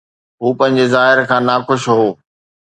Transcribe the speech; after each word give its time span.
هو 0.41 0.49
پنهنجي 0.59 0.85
ظاهر 0.95 1.17
کان 1.29 1.41
ناخوش 1.49 1.83
هو. 1.93 2.07